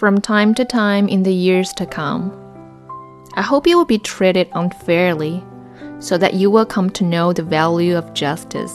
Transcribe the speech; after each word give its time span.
from 0.00 0.18
time 0.18 0.54
to 0.54 0.64
time 0.64 1.06
in 1.08 1.22
the 1.24 1.34
years 1.34 1.74
to 1.74 1.84
come. 1.84 2.32
I 3.34 3.42
hope 3.42 3.66
you 3.66 3.76
will 3.76 3.84
be 3.84 3.98
treated 3.98 4.48
unfairly 4.54 5.44
so 5.98 6.16
that 6.16 6.32
you 6.32 6.50
will 6.50 6.64
come 6.64 6.88
to 6.92 7.04
know 7.04 7.34
the 7.34 7.42
value 7.42 7.98
of 7.98 8.14
justice. 8.14 8.74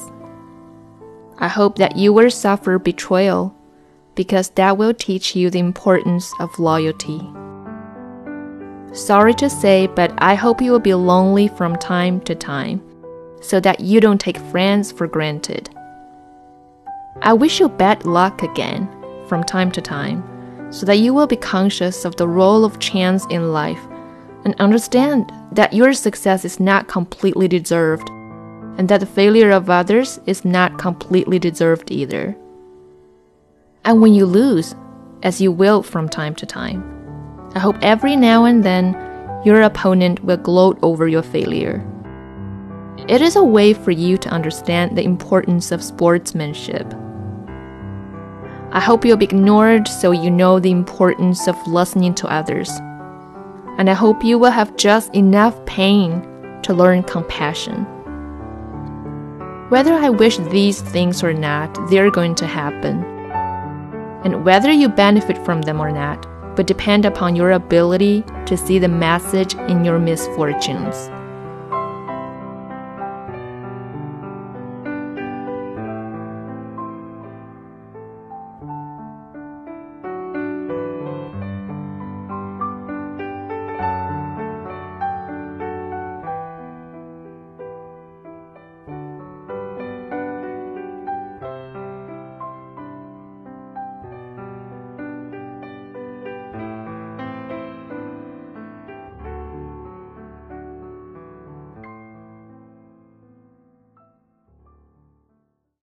I 1.40 1.48
hope 1.48 1.80
that 1.80 1.98
you 1.98 2.14
will 2.14 2.30
suffer 2.30 2.78
betrayal 2.78 3.56
because 4.14 4.50
that 4.50 4.78
will 4.78 4.94
teach 4.94 5.36
you 5.36 5.50
the 5.50 5.58
importance 5.58 6.32
of 6.40 6.60
loyalty. 6.60 7.20
Sorry 8.94 9.34
to 9.34 9.50
say, 9.50 9.88
but 9.88 10.14
I 10.20 10.36
hope 10.36 10.62
you 10.62 10.72
will 10.72 10.80
be 10.80 10.94
lonely 10.94 11.48
from 11.48 11.76
time 11.78 12.22
to 12.22 12.36
time 12.36 12.84
so 13.42 13.60
that 13.62 13.80
you 13.80 14.00
don't 14.00 14.22
take 14.22 14.38
friends 14.38 14.92
for 14.92 15.08
granted. 15.08 15.72
I 17.24 17.34
wish 17.34 17.60
you 17.60 17.68
bad 17.68 18.06
luck 18.06 18.44
again 18.44 18.88
from 19.28 19.44
time 19.44 19.72
to 19.72 19.82
time 19.82 20.35
so 20.70 20.86
that 20.86 21.00
you 21.00 21.14
will 21.14 21.28
be 21.28 21.36
conscious 21.36 22.06
of 22.06 22.16
the 22.16 22.28
role 22.28 22.66
of 22.66 22.80
chance 22.80 23.26
in 23.30 23.54
life 23.54 23.80
and 24.44 24.56
understand 24.60 25.32
that 25.52 25.74
your 25.74 25.94
success 25.94 26.46
is 26.46 26.60
not 26.60 26.88
completely 26.88 27.48
deserved 27.48 28.10
and 28.78 28.90
that 28.90 29.00
the 29.00 29.06
failure 29.06 29.52
of 29.52 29.70
others 29.70 30.20
is 30.26 30.46
not 30.46 30.78
completely 30.78 31.40
deserved 31.40 31.92
either. 31.92 32.36
And 33.86 34.02
when 34.02 34.14
you 34.14 34.26
lose, 34.26 34.76
as 35.24 35.40
you 35.40 35.52
will 35.52 35.82
from 35.82 36.10
time 36.10 36.36
to 36.36 36.46
time, 36.46 36.84
I 37.56 37.60
hope 37.60 37.78
every 37.82 38.16
now 38.16 38.46
and 38.46 38.64
then 38.64 38.94
your 39.46 39.62
opponent 39.62 40.24
will 40.24 40.38
gloat 40.38 40.78
over 40.82 41.08
your 41.08 41.24
failure. 41.24 41.86
It 43.08 43.22
is 43.22 43.36
a 43.36 43.44
way 43.44 43.74
for 43.74 43.92
you 43.92 44.18
to 44.18 44.30
understand 44.30 44.98
the 44.98 45.04
importance 45.04 45.72
of 45.72 45.84
sportsmanship. 45.84 46.92
I 48.76 48.82
hope 48.82 49.06
you'll 49.06 49.18
be 49.18 49.26
ignored 49.26 49.88
so 49.88 50.12
you 50.12 50.30
know 50.30 50.60
the 50.60 50.72
importance 50.72 51.48
of 51.48 51.56
listening 51.66 52.14
to 52.16 52.28
others 52.28 52.70
and 53.78 53.90
I 53.90 53.94
hope 53.94 54.24
you 54.24 54.40
will 54.40 54.52
have 54.52 54.78
just 54.78 55.14
enough 55.14 55.66
pain 55.66 56.22
to 56.64 56.74
learn 56.74 57.04
compassion. 57.04 57.84
Whether 59.70 59.94
I 59.94 60.10
wish 60.10 60.38
these 60.38 60.82
things 60.82 61.24
or 61.24 61.34
not, 61.34 61.90
they're 61.90 62.12
going 62.12 62.36
to 62.36 62.48
happen. 62.48 63.04
And 64.24 64.46
whether 64.46 64.72
you 64.72 64.88
benefit 64.88 65.38
from 65.40 65.62
them 65.62 65.82
or 65.82 65.92
not, 65.92 66.26
would 66.58 66.68
depend 66.68 67.06
upon 67.06 67.36
your 67.36 67.52
ability 67.52 68.24
to 68.46 68.56
see 68.56 68.80
the 68.80 68.88
message 68.88 69.56
in 69.68 69.84
your 69.84 70.00
misfortunes. 70.00 71.10